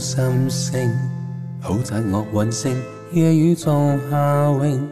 [0.00, 0.80] 心声，
[1.60, 2.74] 好赞我运星，
[3.12, 4.88] 夜雨撞下影，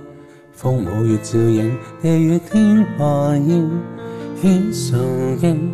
[0.52, 3.70] 风舞月照影，地与天化影
[4.42, 5.00] 显神
[5.40, 5.70] 影。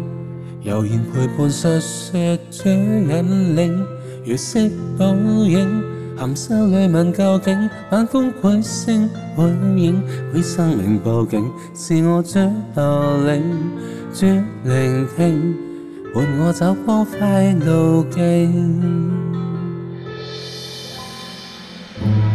[0.63, 3.85] 悠然陪伴述说者引领，
[4.25, 4.61] 月色
[4.97, 5.83] 倒影，
[6.17, 7.69] 含沙女问究竟。
[7.91, 10.01] 晚风鬼声鬼影，
[10.33, 12.41] 为生命报警，是我最
[12.77, 13.43] 留恋、
[14.13, 14.31] 最
[14.63, 15.74] 聆听。
[16.15, 19.11] 伴我走光辉路径，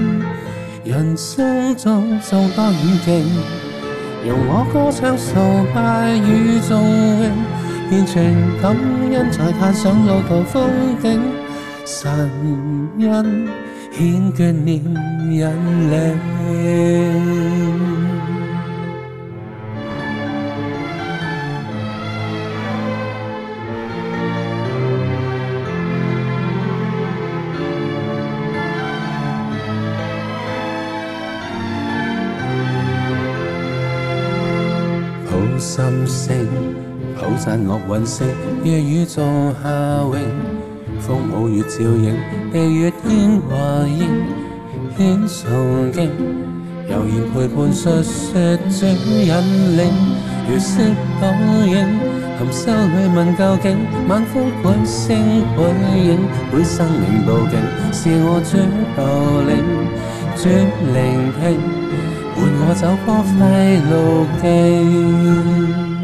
[0.85, 3.31] 人生中众多险境，
[4.25, 5.41] 容我歌唱受
[5.77, 6.79] 爱与纵
[7.19, 7.60] 容。
[7.91, 10.65] 变全感恩，在踏上路途峰
[11.01, 11.21] 顶，
[11.85, 12.09] 神
[13.01, 13.49] 恩
[13.91, 14.77] 显决念
[15.29, 17.11] 引领。
[35.29, 36.90] 好心声。
[37.15, 38.25] 好散恶云色，
[38.63, 39.21] 夜雨造
[39.61, 39.69] 夏
[40.03, 40.13] 泳，
[40.99, 42.15] 风舞月照影，
[42.51, 43.55] 地月天华
[43.87, 43.99] 映，
[44.97, 46.09] 影崇敬，
[46.89, 48.19] 悠然陪伴述说
[48.69, 49.79] 指引领，
[50.49, 50.71] 月色
[51.19, 51.23] 倒
[51.65, 51.77] 影，
[52.37, 53.67] 含羞女问究竟，
[54.07, 54.31] 晚风
[54.61, 54.99] 鬼声
[55.55, 55.57] 鬼
[55.97, 56.09] 影，
[56.51, 57.51] 会生命布景，
[57.91, 58.49] 是我主
[58.95, 59.01] 导
[59.47, 59.49] 领，
[60.37, 60.41] 转
[60.93, 60.95] 聆
[61.39, 61.41] 听，
[62.35, 63.07] 伴我走过
[63.37, 63.41] 快
[63.89, 63.91] 乐
[65.91, 66.00] 境。